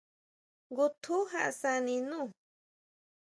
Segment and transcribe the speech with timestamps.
[0.71, 2.19] Ngutjun jaʼásani nú.